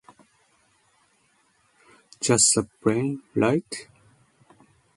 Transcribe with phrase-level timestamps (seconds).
[2.19, 3.87] Just the plan, right?